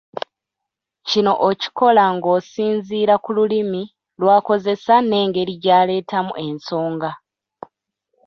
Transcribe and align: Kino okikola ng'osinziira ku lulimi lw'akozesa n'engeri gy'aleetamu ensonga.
Kino 1.09 1.33
okikola 1.49 2.03
ng'osinziira 2.15 3.15
ku 3.23 3.29
lulimi 3.37 3.83
lw'akozesa 4.21 4.95
n'engeri 5.01 5.53
gy'aleetamu 5.63 6.33
ensonga. 6.47 7.11